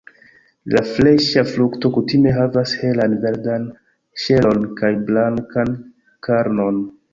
[0.75, 3.69] La freŝa frukto kutime havas helan verdan
[4.25, 5.79] ŝelon kaj blankan
[6.29, 6.85] karnon.